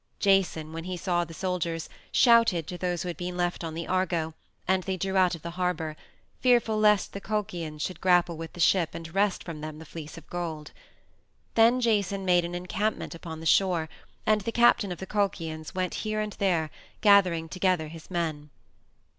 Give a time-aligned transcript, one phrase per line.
[0.19, 3.85] Jason, when he saw the soldiers, shouted to those who had been left on the
[3.85, 4.33] Argo,
[4.67, 5.95] and they drew out of the harbor,
[6.39, 10.17] fearful lest the Colchians should grapple with the ship and wrest from them the Fleece
[10.17, 10.71] of Gold.
[11.53, 13.89] Then Jason made an encampment upon the shore,
[14.25, 16.71] and the captain of the Colchians went here and there,
[17.01, 18.49] gathering together his men.